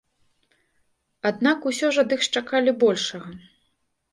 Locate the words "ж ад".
1.99-2.17